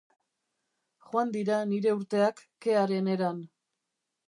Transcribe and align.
Joan 1.09 1.33
dira 1.35 1.59
nire 1.75 1.95
urteak 1.99 2.43
kearen 2.67 3.13
eran. 3.19 3.47